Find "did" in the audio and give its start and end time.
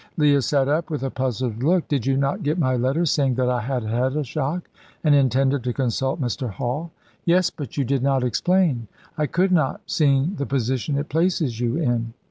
1.87-2.07, 7.85-8.01